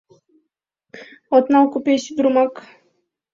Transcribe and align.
От 1.35 1.45
нал 1.51 1.65
купесь 1.73 2.09
ӱдырымак! 2.11 2.53